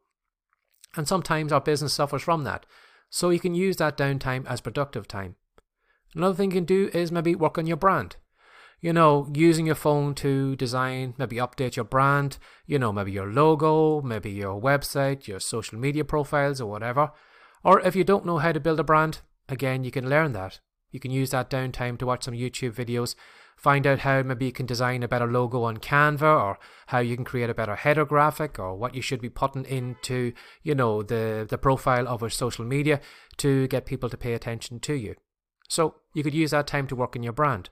And 0.94 1.08
sometimes 1.08 1.52
our 1.52 1.60
business 1.60 1.94
suffers 1.94 2.22
from 2.22 2.44
that. 2.44 2.66
So 3.10 3.30
you 3.30 3.40
can 3.40 3.54
use 3.54 3.76
that 3.76 3.96
downtime 3.96 4.46
as 4.46 4.60
productive 4.60 5.08
time. 5.08 5.36
Another 6.14 6.34
thing 6.34 6.50
you 6.50 6.56
can 6.56 6.64
do 6.64 6.90
is 6.92 7.10
maybe 7.10 7.34
work 7.34 7.56
on 7.56 7.66
your 7.66 7.76
brand 7.76 8.16
you 8.80 8.92
know, 8.92 9.28
using 9.34 9.66
your 9.66 9.74
phone 9.74 10.14
to 10.14 10.54
design, 10.56 11.14
maybe 11.18 11.36
update 11.36 11.76
your 11.76 11.84
brand, 11.84 12.38
you 12.66 12.78
know, 12.78 12.92
maybe 12.92 13.10
your 13.10 13.26
logo, 13.26 14.00
maybe 14.02 14.30
your 14.30 14.60
website, 14.60 15.26
your 15.26 15.40
social 15.40 15.78
media 15.78 16.04
profiles, 16.04 16.60
or 16.60 16.70
whatever. 16.70 17.10
Or 17.64 17.80
if 17.80 17.96
you 17.96 18.04
don't 18.04 18.26
know 18.26 18.38
how 18.38 18.52
to 18.52 18.60
build 18.60 18.78
a 18.78 18.84
brand, 18.84 19.20
again, 19.48 19.82
you 19.82 19.90
can 19.90 20.08
learn 20.08 20.32
that. 20.32 20.60
You 20.90 21.00
can 21.00 21.10
use 21.10 21.30
that 21.30 21.50
downtime 21.50 21.98
to 21.98 22.06
watch 22.06 22.24
some 22.24 22.34
YouTube 22.34 22.72
videos, 22.72 23.16
find 23.56 23.84
out 23.84 24.00
how 24.00 24.22
maybe 24.22 24.46
you 24.46 24.52
can 24.52 24.64
design 24.64 25.02
a 25.02 25.08
better 25.08 25.26
logo 25.26 25.64
on 25.64 25.78
Canva, 25.78 26.22
or 26.22 26.58
how 26.86 27.00
you 27.00 27.16
can 27.16 27.24
create 27.24 27.50
a 27.50 27.54
better 27.54 27.74
header 27.74 28.04
graphic, 28.04 28.60
or 28.60 28.76
what 28.76 28.94
you 28.94 29.02
should 29.02 29.20
be 29.20 29.28
putting 29.28 29.64
into, 29.64 30.32
you 30.62 30.76
know, 30.76 31.02
the, 31.02 31.44
the 31.48 31.58
profile 31.58 32.06
of 32.06 32.22
a 32.22 32.30
social 32.30 32.64
media 32.64 33.00
to 33.38 33.66
get 33.66 33.86
people 33.86 34.08
to 34.08 34.16
pay 34.16 34.34
attention 34.34 34.78
to 34.80 34.94
you. 34.94 35.16
So 35.68 35.96
you 36.14 36.22
could 36.22 36.32
use 36.32 36.52
that 36.52 36.68
time 36.68 36.86
to 36.86 36.96
work 36.96 37.16
in 37.16 37.24
your 37.24 37.32
brand. 37.32 37.70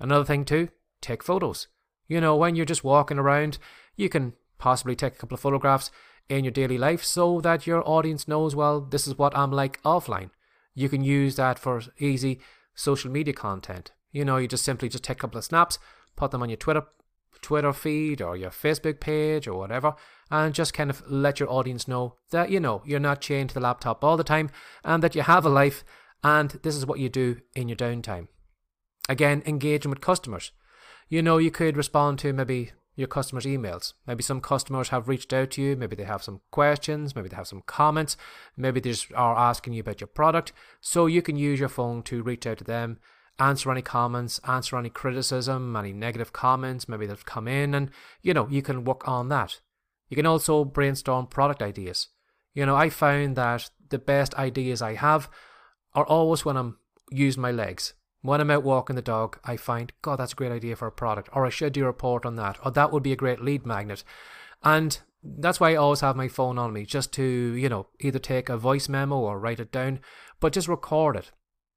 Another 0.00 0.24
thing 0.24 0.44
too, 0.44 0.68
take 1.00 1.22
photos. 1.22 1.68
You 2.08 2.20
know, 2.20 2.34
when 2.34 2.56
you're 2.56 2.66
just 2.66 2.82
walking 2.82 3.18
around, 3.18 3.58
you 3.96 4.08
can 4.08 4.32
possibly 4.58 4.96
take 4.96 5.14
a 5.14 5.16
couple 5.16 5.34
of 5.34 5.40
photographs 5.40 5.90
in 6.28 6.44
your 6.44 6.52
daily 6.52 6.78
life 6.78 7.04
so 7.04 7.40
that 7.42 7.66
your 7.66 7.88
audience 7.88 8.26
knows, 8.26 8.56
well, 8.56 8.80
this 8.80 9.06
is 9.06 9.18
what 9.18 9.36
I'm 9.36 9.52
like 9.52 9.82
offline. 9.82 10.30
You 10.74 10.88
can 10.88 11.04
use 11.04 11.36
that 11.36 11.58
for 11.58 11.82
easy 11.98 12.40
social 12.74 13.10
media 13.10 13.34
content. 13.34 13.92
You 14.12 14.24
know, 14.24 14.38
you 14.38 14.48
just 14.48 14.64
simply 14.64 14.88
just 14.88 15.04
take 15.04 15.18
a 15.18 15.20
couple 15.20 15.38
of 15.38 15.44
snaps, 15.44 15.78
put 16.16 16.30
them 16.30 16.42
on 16.42 16.48
your 16.48 16.56
Twitter 16.56 16.84
Twitter 17.42 17.72
feed 17.72 18.20
or 18.20 18.36
your 18.36 18.50
Facebook 18.50 19.00
page 19.00 19.48
or 19.48 19.58
whatever, 19.58 19.94
and 20.30 20.54
just 20.54 20.74
kind 20.74 20.90
of 20.90 21.02
let 21.10 21.40
your 21.40 21.50
audience 21.50 21.88
know 21.88 22.16
that 22.30 22.50
you 22.50 22.60
know 22.60 22.82
you're 22.84 23.00
not 23.00 23.20
chained 23.20 23.48
to 23.50 23.54
the 23.54 23.60
laptop 23.60 24.04
all 24.04 24.16
the 24.16 24.24
time 24.24 24.50
and 24.84 25.02
that 25.02 25.14
you 25.14 25.22
have 25.22 25.46
a 25.46 25.48
life 25.48 25.82
and 26.22 26.60
this 26.62 26.76
is 26.76 26.84
what 26.84 26.98
you 26.98 27.08
do 27.08 27.40
in 27.54 27.68
your 27.68 27.76
downtime. 27.76 28.28
Again, 29.08 29.42
engaging 29.46 29.90
with 29.90 30.00
customers. 30.00 30.52
You 31.08 31.22
know, 31.22 31.38
you 31.38 31.50
could 31.50 31.76
respond 31.76 32.18
to 32.20 32.32
maybe 32.32 32.70
your 32.94 33.08
customers' 33.08 33.46
emails. 33.46 33.94
Maybe 34.06 34.22
some 34.22 34.40
customers 34.40 34.90
have 34.90 35.08
reached 35.08 35.32
out 35.32 35.52
to 35.52 35.62
you. 35.62 35.76
Maybe 35.76 35.96
they 35.96 36.04
have 36.04 36.22
some 36.22 36.40
questions. 36.50 37.16
Maybe 37.16 37.28
they 37.28 37.36
have 37.36 37.48
some 37.48 37.62
comments. 37.66 38.16
Maybe 38.56 38.78
they 38.78 38.90
just 38.90 39.12
are 39.14 39.36
asking 39.36 39.72
you 39.72 39.80
about 39.80 40.00
your 40.00 40.08
product. 40.08 40.52
So 40.80 41.06
you 41.06 41.22
can 41.22 41.36
use 41.36 41.58
your 41.58 41.68
phone 41.68 42.02
to 42.04 42.22
reach 42.22 42.46
out 42.46 42.58
to 42.58 42.64
them, 42.64 42.98
answer 43.38 43.70
any 43.70 43.82
comments, 43.82 44.40
answer 44.46 44.76
any 44.76 44.90
criticism, 44.90 45.74
any 45.76 45.92
negative 45.92 46.32
comments. 46.32 46.88
Maybe 46.88 47.06
they've 47.06 47.24
come 47.24 47.48
in 47.48 47.74
and, 47.74 47.90
you 48.22 48.34
know, 48.34 48.46
you 48.48 48.62
can 48.62 48.84
work 48.84 49.08
on 49.08 49.28
that. 49.30 49.60
You 50.08 50.16
can 50.16 50.26
also 50.26 50.64
brainstorm 50.64 51.26
product 51.26 51.62
ideas. 51.62 52.08
You 52.52 52.66
know, 52.66 52.76
I 52.76 52.90
found 52.90 53.36
that 53.36 53.70
the 53.88 53.98
best 53.98 54.34
ideas 54.34 54.82
I 54.82 54.94
have 54.94 55.30
are 55.94 56.04
always 56.04 56.44
when 56.44 56.56
I'm 56.56 56.78
using 57.10 57.42
my 57.42 57.52
legs. 57.52 57.94
When 58.22 58.40
I'm 58.40 58.50
out 58.50 58.62
walking 58.62 58.96
the 58.96 59.02
dog, 59.02 59.38
I 59.44 59.56
find, 59.56 59.92
God, 60.02 60.16
that's 60.16 60.32
a 60.32 60.36
great 60.36 60.52
idea 60.52 60.76
for 60.76 60.86
a 60.86 60.92
product, 60.92 61.30
or 61.32 61.46
I 61.46 61.50
should 61.50 61.72
do 61.72 61.84
a 61.84 61.86
report 61.86 62.26
on 62.26 62.36
that, 62.36 62.58
or 62.64 62.70
that 62.72 62.92
would 62.92 63.02
be 63.02 63.12
a 63.12 63.16
great 63.16 63.40
lead 63.40 63.64
magnet. 63.64 64.04
And 64.62 64.98
that's 65.22 65.58
why 65.58 65.72
I 65.72 65.76
always 65.76 66.00
have 66.00 66.16
my 66.16 66.28
phone 66.28 66.58
on 66.58 66.72
me, 66.72 66.84
just 66.84 67.12
to, 67.14 67.22
you 67.22 67.68
know, 67.68 67.86
either 67.98 68.18
take 68.18 68.48
a 68.48 68.58
voice 68.58 68.88
memo 68.88 69.16
or 69.16 69.38
write 69.38 69.60
it 69.60 69.72
down, 69.72 70.00
but 70.38 70.52
just 70.52 70.68
record 70.68 71.16
it. 71.16 71.30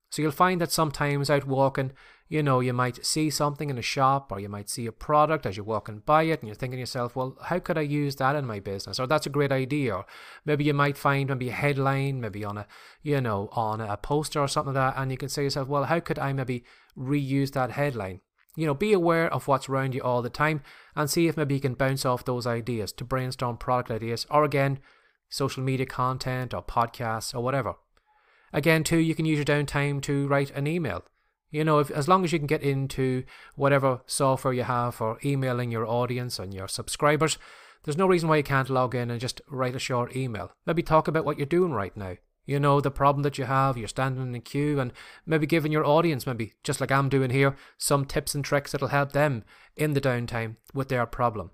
So 0.10 0.22
you'll 0.22 0.32
find 0.32 0.60
that 0.62 0.72
sometimes 0.72 1.30
out 1.30 1.48
walking, 1.48 1.92
you 2.30 2.42
know, 2.42 2.62
you 2.62 2.74
might 2.74 3.06
see 3.06 3.30
something 3.30 3.70
in 3.70 3.78
a 3.78 3.84
shop 3.84 4.32
or 4.32 4.40
you 4.40 4.50
might 4.50 4.70
see 4.70 4.86
a 4.86 4.92
product 4.92 5.46
as 5.46 5.58
you're 5.58 5.66
walking 5.66 6.02
by 6.06 6.24
it 6.24 6.40
and 6.40 6.48
you're 6.48 6.56
thinking 6.56 6.78
to 6.78 6.82
yourself, 6.82 7.16
well, 7.16 7.38
how 7.44 7.60
could 7.60 7.78
I 7.78 7.82
use 7.82 8.16
that 8.16 8.36
in 8.36 8.46
my 8.46 8.60
business? 8.60 9.00
Or 9.00 9.06
that's 9.06 9.26
a 9.26 9.30
great 9.30 9.52
idea. 9.52 9.96
Or 9.96 10.06
maybe 10.46 10.64
you 10.64 10.74
might 10.74 10.98
find 10.98 11.30
maybe 11.30 11.50
a 11.50 11.54
headline, 11.54 12.22
maybe 12.22 12.44
on 12.44 12.58
a, 12.58 12.68
you 13.02 13.22
know, 13.22 13.50
on 13.52 13.82
a 13.82 13.98
poster 13.98 14.40
or 14.40 14.48
something 14.48 14.74
like 14.74 14.96
that. 14.96 15.02
And 15.02 15.12
you 15.12 15.18
can 15.18 15.30
say 15.30 15.42
to 15.42 15.46
yourself, 15.46 15.68
well, 15.68 15.84
how 15.84 16.00
could 16.00 16.18
I 16.18 16.34
maybe 16.34 16.64
reuse 16.98 17.52
that 17.52 17.72
headline? 17.72 18.22
You 18.56 18.68
know, 18.68 18.74
be 18.74 18.94
aware 18.94 19.32
of 19.32 19.48
what's 19.48 19.68
around 19.68 19.94
you 19.94 20.02
all 20.02 20.22
the 20.22 20.30
time 20.30 20.62
and 20.96 21.10
see 21.10 21.28
if 21.28 21.36
maybe 21.36 21.56
you 21.56 21.62
can 21.62 21.74
bounce 21.74 22.06
off 22.06 22.26
those 22.26 22.48
ideas 22.48 22.92
to 22.94 23.04
brainstorm 23.04 23.58
product 23.58 23.92
ideas 23.92 24.26
or 24.30 24.44
again, 24.44 24.80
social 25.30 25.64
media 25.64 25.88
content 25.88 26.54
or 26.54 26.64
podcasts 26.64 27.34
or 27.36 27.42
whatever. 27.42 27.76
Again, 28.52 28.84
too, 28.84 28.98
you 28.98 29.16
can 29.16 29.26
use 29.26 29.38
your 29.38 29.46
downtime 29.46 30.02
to 30.04 30.28
write 30.28 30.52
an 30.52 30.68
email. 30.68 31.04
You 31.54 31.64
know, 31.64 31.78
if, 31.78 31.92
as 31.92 32.08
long 32.08 32.26
as 32.26 32.34
you 32.34 32.40
can 32.40 32.48
get 32.48 32.64
into 32.64 33.24
whatever 33.56 34.02
software 34.08 34.56
you 34.56 34.64
have 34.64 34.96
for 34.96 35.20
emailing 35.24 35.72
your 35.72 35.88
audience 35.88 36.40
and 36.40 36.52
your 36.52 36.68
subscribers, 36.68 37.38
There's 37.84 37.98
no 37.98 38.08
reason 38.08 38.30
why 38.30 38.38
you 38.38 38.44
can't 38.44 38.70
log 38.70 38.96
in 38.96 39.12
and 39.12 39.20
just 39.20 39.42
write 39.50 39.76
a 39.76 39.80
short 39.80 40.16
email. 40.16 40.52
Maybe 40.66 40.82
talk 40.82 41.08
about 41.08 41.26
what 41.26 41.38
you're 41.38 41.46
doing 41.46 41.74
right 41.74 41.96
now. 41.96 42.16
You 42.46 42.60
know, 42.60 42.82
the 42.82 42.92
problem 42.92 43.24
that 43.24 43.38
you 43.38 43.46
have, 43.46 43.78
you're 43.78 43.88
standing 43.88 44.22
in 44.22 44.36
a 44.36 44.40
queue, 44.40 44.80
and 44.80 44.92
maybe 45.26 45.46
giving 45.46 45.72
your 45.72 45.86
audience, 45.86 46.28
maybe 46.28 46.54
just 46.64 46.82
like 46.82 46.92
I'm 46.92 47.08
doing 47.08 47.30
here, 47.30 47.56
some 47.78 48.06
tips 48.06 48.36
and 48.36 48.44
tricks 48.44 48.72
that'll 48.72 48.90
help 48.90 49.14
them 49.14 49.44
in 49.78 49.94
the 49.94 50.02
downtime 50.02 50.58
with 50.74 50.90
their 50.90 51.06
problem. 51.06 51.52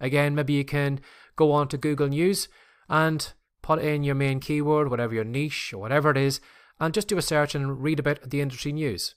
Again, 0.00 0.34
maybe 0.34 0.52
you 0.54 0.64
can 0.64 1.00
go 1.36 1.52
on 1.52 1.68
to 1.68 1.78
Google 1.78 2.08
News 2.08 2.48
and 2.88 3.32
put 3.62 3.80
in 3.80 4.02
your 4.02 4.14
main 4.14 4.40
keyword, 4.40 4.90
whatever 4.90 5.14
your 5.14 5.24
niche 5.24 5.72
or 5.72 5.78
whatever 5.78 6.10
it 6.10 6.16
is, 6.16 6.40
and 6.80 6.92
just 6.92 7.08
do 7.08 7.18
a 7.18 7.22
search 7.22 7.54
and 7.54 7.82
read 7.82 8.00
about 8.00 8.30
the 8.30 8.40
industry 8.40 8.72
news. 8.72 9.14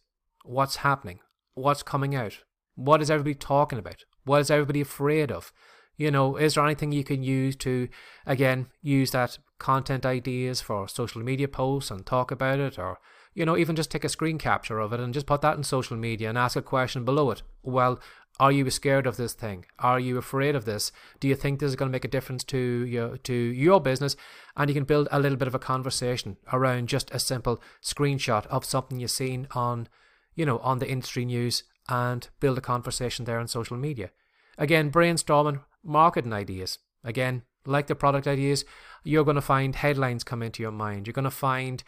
What's 0.49 0.77
happening? 0.77 1.19
What's 1.53 1.83
coming 1.83 2.15
out? 2.15 2.39
What 2.73 3.03
is 3.03 3.11
everybody 3.11 3.35
talking 3.35 3.77
about? 3.77 4.03
What 4.25 4.41
is 4.41 4.49
everybody 4.49 4.81
afraid 4.81 5.31
of? 5.31 5.53
You 5.95 6.09
know, 6.09 6.37
is 6.37 6.55
there 6.55 6.65
anything 6.65 6.91
you 6.91 7.03
can 7.03 7.21
use 7.21 7.55
to, 7.57 7.87
again, 8.25 8.65
use 8.81 9.11
that 9.11 9.37
content 9.59 10.07
ideas 10.07 10.59
for 10.59 10.87
social 10.87 11.21
media 11.21 11.47
posts 11.47 11.91
and 11.91 12.03
talk 12.03 12.31
about 12.31 12.57
it? 12.57 12.79
Or, 12.79 12.97
you 13.35 13.45
know, 13.45 13.55
even 13.55 13.75
just 13.75 13.91
take 13.91 14.03
a 14.03 14.09
screen 14.09 14.39
capture 14.39 14.79
of 14.79 14.91
it 14.91 14.99
and 14.99 15.13
just 15.13 15.27
put 15.27 15.41
that 15.41 15.55
in 15.55 15.61
social 15.61 15.95
media 15.95 16.29
and 16.29 16.37
ask 16.37 16.55
a 16.55 16.63
question 16.63 17.05
below 17.05 17.29
it. 17.29 17.43
Well, 17.61 17.99
are 18.39 18.51
you 18.51 18.67
scared 18.71 19.05
of 19.05 19.17
this 19.17 19.33
thing? 19.33 19.65
Are 19.77 19.99
you 19.99 20.17
afraid 20.17 20.55
of 20.55 20.65
this? 20.65 20.91
Do 21.19 21.27
you 21.27 21.35
think 21.35 21.59
this 21.59 21.69
is 21.69 21.75
going 21.75 21.91
to 21.91 21.95
make 21.95 22.05
a 22.05 22.07
difference 22.07 22.43
to 22.45 22.57
your 22.57 23.17
to 23.17 23.33
your 23.35 23.79
business? 23.79 24.15
And 24.57 24.67
you 24.67 24.73
can 24.73 24.85
build 24.85 25.09
a 25.11 25.19
little 25.19 25.37
bit 25.37 25.47
of 25.47 25.53
a 25.53 25.59
conversation 25.59 26.37
around 26.51 26.89
just 26.89 27.11
a 27.11 27.19
simple 27.19 27.61
screenshot 27.83 28.47
of 28.47 28.65
something 28.65 28.99
you've 28.99 29.11
seen 29.11 29.47
on, 29.51 29.87
you 30.35 30.45
know, 30.45 30.59
on 30.59 30.79
the 30.79 30.89
industry 30.89 31.25
news 31.25 31.63
and 31.87 32.29
build 32.39 32.57
a 32.57 32.61
conversation 32.61 33.25
there 33.25 33.39
on 33.39 33.47
social 33.47 33.77
media. 33.77 34.11
Again, 34.57 34.91
brainstorming 34.91 35.63
marketing 35.83 36.33
ideas. 36.33 36.79
Again, 37.03 37.43
like 37.65 37.87
the 37.87 37.95
product 37.95 38.27
ideas, 38.27 38.65
you're 39.03 39.23
going 39.23 39.35
to 39.35 39.41
find 39.41 39.75
headlines 39.75 40.23
come 40.23 40.43
into 40.43 40.61
your 40.61 40.71
mind. 40.71 41.07
You're 41.07 41.13
going 41.13 41.23
to 41.23 41.31
find, 41.31 41.83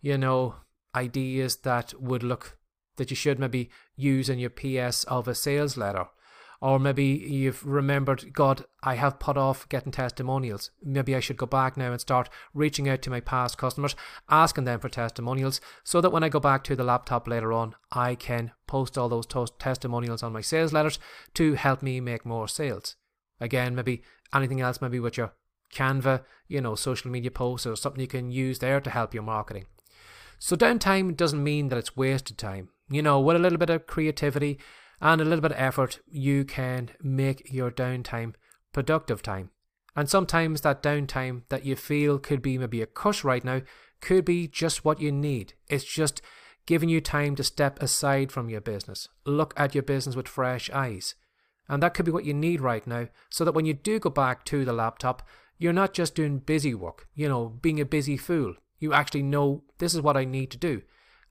you 0.00 0.18
know, 0.18 0.56
ideas 0.94 1.56
that 1.58 1.94
would 2.00 2.22
look 2.22 2.58
that 2.96 3.10
you 3.10 3.16
should 3.16 3.38
maybe 3.38 3.70
use 3.94 4.28
in 4.28 4.38
your 4.38 4.50
PS 4.50 5.04
of 5.04 5.28
a 5.28 5.34
sales 5.34 5.76
letter. 5.76 6.06
Or 6.60 6.78
maybe 6.78 7.04
you've 7.04 7.64
remembered, 7.66 8.32
God, 8.32 8.64
I 8.82 8.94
have 8.94 9.18
put 9.18 9.36
off 9.36 9.68
getting 9.68 9.92
testimonials. 9.92 10.70
Maybe 10.82 11.14
I 11.14 11.20
should 11.20 11.36
go 11.36 11.46
back 11.46 11.76
now 11.76 11.92
and 11.92 12.00
start 12.00 12.28
reaching 12.54 12.88
out 12.88 13.02
to 13.02 13.10
my 13.10 13.20
past 13.20 13.58
customers, 13.58 13.94
asking 14.28 14.64
them 14.64 14.80
for 14.80 14.88
testimonials, 14.88 15.60
so 15.84 16.00
that 16.00 16.12
when 16.12 16.24
I 16.24 16.28
go 16.28 16.40
back 16.40 16.64
to 16.64 16.76
the 16.76 16.84
laptop 16.84 17.28
later 17.28 17.52
on, 17.52 17.74
I 17.92 18.14
can 18.14 18.52
post 18.66 18.96
all 18.96 19.08
those 19.08 19.26
to- 19.26 19.48
testimonials 19.58 20.22
on 20.22 20.32
my 20.32 20.40
sales 20.40 20.72
letters 20.72 20.98
to 21.34 21.54
help 21.54 21.82
me 21.82 22.00
make 22.00 22.24
more 22.24 22.48
sales. 22.48 22.96
Again, 23.40 23.74
maybe 23.74 24.02
anything 24.34 24.60
else, 24.60 24.80
maybe 24.80 25.00
with 25.00 25.16
your 25.16 25.34
Canva, 25.74 26.22
you 26.48 26.60
know, 26.60 26.74
social 26.74 27.10
media 27.10 27.30
posts 27.30 27.66
or 27.66 27.76
something 27.76 28.00
you 28.00 28.06
can 28.06 28.30
use 28.30 28.60
there 28.60 28.80
to 28.80 28.90
help 28.90 29.12
your 29.12 29.22
marketing. 29.22 29.66
So 30.38 30.56
downtime 30.56 31.16
doesn't 31.16 31.42
mean 31.42 31.68
that 31.68 31.78
it's 31.78 31.96
wasted 31.96 32.38
time. 32.38 32.68
You 32.88 33.02
know, 33.02 33.20
with 33.20 33.36
a 33.36 33.40
little 33.40 33.58
bit 33.58 33.70
of 33.70 33.86
creativity 33.86 34.58
and 35.00 35.20
a 35.20 35.24
little 35.24 35.42
bit 35.42 35.52
of 35.52 35.58
effort, 35.58 36.00
you 36.06 36.44
can 36.44 36.90
make 37.02 37.52
your 37.52 37.70
downtime 37.70 38.34
productive 38.72 39.22
time. 39.22 39.50
And 39.94 40.08
sometimes 40.08 40.60
that 40.60 40.82
downtime 40.82 41.42
that 41.48 41.64
you 41.64 41.76
feel 41.76 42.18
could 42.18 42.42
be 42.42 42.58
maybe 42.58 42.82
a 42.82 42.86
cuss 42.86 43.24
right 43.24 43.44
now 43.44 43.62
could 44.00 44.24
be 44.24 44.46
just 44.46 44.84
what 44.84 45.00
you 45.00 45.10
need. 45.10 45.54
It's 45.68 45.84
just 45.84 46.20
giving 46.66 46.88
you 46.88 47.00
time 47.00 47.34
to 47.36 47.44
step 47.44 47.80
aside 47.82 48.30
from 48.30 48.50
your 48.50 48.60
business, 48.60 49.08
look 49.24 49.54
at 49.56 49.74
your 49.74 49.82
business 49.82 50.16
with 50.16 50.28
fresh 50.28 50.68
eyes. 50.70 51.14
And 51.68 51.82
that 51.82 51.94
could 51.94 52.04
be 52.04 52.12
what 52.12 52.24
you 52.24 52.34
need 52.34 52.60
right 52.60 52.86
now, 52.86 53.08
so 53.30 53.44
that 53.44 53.52
when 53.52 53.66
you 53.66 53.74
do 53.74 53.98
go 53.98 54.10
back 54.10 54.44
to 54.46 54.64
the 54.64 54.72
laptop, 54.72 55.26
you're 55.58 55.72
not 55.72 55.94
just 55.94 56.14
doing 56.14 56.38
busy 56.38 56.74
work, 56.74 57.08
you 57.14 57.28
know, 57.28 57.48
being 57.48 57.80
a 57.80 57.84
busy 57.84 58.16
fool. 58.16 58.54
You 58.78 58.92
actually 58.92 59.22
know 59.22 59.64
this 59.78 59.94
is 59.94 60.00
what 60.00 60.16
I 60.16 60.24
need 60.24 60.50
to 60.50 60.58
do. 60.58 60.82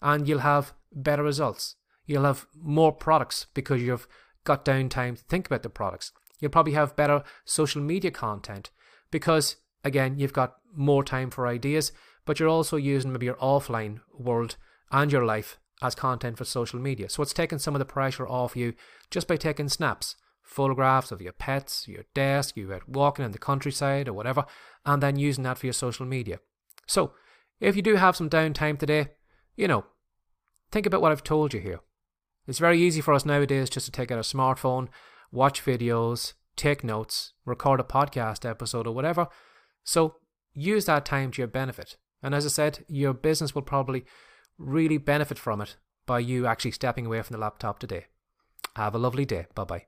And 0.01 0.27
you'll 0.27 0.39
have 0.39 0.73
better 0.91 1.23
results. 1.23 1.75
You'll 2.05 2.23
have 2.23 2.45
more 2.61 2.91
products 2.91 3.47
because 3.53 3.81
you've 3.81 4.07
got 4.43 4.65
downtime 4.65 5.17
to 5.17 5.23
think 5.23 5.47
about 5.47 5.63
the 5.63 5.69
products. 5.69 6.11
You'll 6.39 6.51
probably 6.51 6.73
have 6.73 6.95
better 6.95 7.23
social 7.45 7.81
media 7.81 8.11
content 8.11 8.69
because, 9.11 9.57
again, 9.83 10.19
you've 10.19 10.33
got 10.33 10.57
more 10.75 11.03
time 11.03 11.29
for 11.29 11.47
ideas, 11.47 11.91
but 12.25 12.39
you're 12.39 12.49
also 12.49 12.77
using 12.77 13.11
maybe 13.11 13.25
your 13.25 13.35
offline 13.35 14.01
world 14.13 14.57
and 14.91 15.11
your 15.11 15.25
life 15.25 15.57
as 15.81 15.95
content 15.95 16.37
for 16.37 16.45
social 16.45 16.79
media. 16.79 17.09
So 17.09 17.23
it's 17.23 17.33
taking 17.33 17.59
some 17.59 17.75
of 17.75 17.79
the 17.79 17.85
pressure 17.85 18.27
off 18.27 18.55
you 18.55 18.73
just 19.09 19.27
by 19.27 19.37
taking 19.37 19.69
snaps, 19.69 20.15
photographs 20.41 21.11
of 21.11 21.21
your 21.21 21.33
pets, 21.33 21.87
your 21.87 22.03
desk, 22.13 22.55
you 22.55 22.71
out 22.73 22.87
walking 22.87 23.25
in 23.25 23.31
the 23.31 23.37
countryside 23.37 24.07
or 24.07 24.13
whatever, 24.13 24.45
and 24.85 25.01
then 25.01 25.17
using 25.17 25.43
that 25.43 25.57
for 25.57 25.65
your 25.65 25.73
social 25.73 26.05
media. 26.05 26.39
So 26.87 27.13
if 27.59 27.75
you 27.75 27.81
do 27.81 27.95
have 27.95 28.15
some 28.15 28.29
downtime 28.29 28.77
today, 28.77 29.07
you 29.55 29.67
know, 29.67 29.85
think 30.71 30.85
about 30.85 31.01
what 31.01 31.11
I've 31.11 31.23
told 31.23 31.53
you 31.53 31.59
here. 31.59 31.79
It's 32.47 32.59
very 32.59 32.81
easy 32.81 33.01
for 33.01 33.13
us 33.13 33.25
nowadays 33.25 33.69
just 33.69 33.85
to 33.87 33.91
take 33.91 34.11
out 34.11 34.19
a 34.19 34.21
smartphone, 34.21 34.87
watch 35.31 35.63
videos, 35.63 36.33
take 36.55 36.83
notes, 36.83 37.33
record 37.45 37.79
a 37.79 37.83
podcast 37.83 38.49
episode 38.49 38.87
or 38.87 38.93
whatever. 38.93 39.27
So 39.83 40.15
use 40.53 40.85
that 40.85 41.05
time 41.05 41.31
to 41.31 41.41
your 41.41 41.47
benefit. 41.47 41.97
And 42.21 42.33
as 42.33 42.45
I 42.45 42.49
said, 42.49 42.85
your 42.87 43.13
business 43.13 43.53
will 43.53 43.61
probably 43.61 44.05
really 44.57 44.97
benefit 44.97 45.37
from 45.37 45.61
it 45.61 45.75
by 46.05 46.19
you 46.19 46.45
actually 46.45 46.71
stepping 46.71 47.05
away 47.05 47.21
from 47.21 47.33
the 47.33 47.41
laptop 47.41 47.79
today. 47.79 48.05
Have 48.75 48.95
a 48.95 48.99
lovely 48.99 49.25
day. 49.25 49.47
Bye 49.55 49.63
bye. 49.63 49.85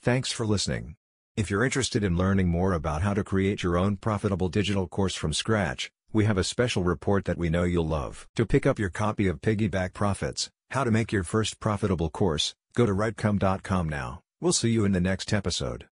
Thanks 0.00 0.30
for 0.30 0.46
listening. 0.46 0.96
If 1.36 1.50
you're 1.50 1.64
interested 1.64 2.02
in 2.04 2.16
learning 2.16 2.48
more 2.48 2.72
about 2.72 3.02
how 3.02 3.12
to 3.12 3.24
create 3.24 3.62
your 3.62 3.76
own 3.76 3.96
profitable 3.96 4.48
digital 4.48 4.86
course 4.86 5.14
from 5.14 5.32
scratch, 5.32 5.90
we 6.12 6.24
have 6.24 6.38
a 6.38 6.44
special 6.44 6.82
report 6.82 7.24
that 7.26 7.36
we 7.36 7.50
know 7.50 7.64
you'll 7.64 7.86
love. 7.86 8.26
To 8.36 8.46
pick 8.46 8.64
up 8.64 8.78
your 8.78 8.88
copy 8.88 9.26
of 9.26 9.42
Piggyback 9.42 9.92
Profits, 9.92 10.48
How 10.70 10.84
to 10.84 10.90
Make 10.90 11.12
Your 11.12 11.22
First 11.22 11.60
Profitable 11.60 12.10
Course, 12.10 12.54
go 12.74 12.86
to 12.86 12.92
writecome.com 12.92 13.88
now. 13.88 14.20
We'll 14.40 14.52
see 14.52 14.70
you 14.70 14.84
in 14.84 14.92
the 14.92 15.00
next 15.00 15.32
episode. 15.32 15.84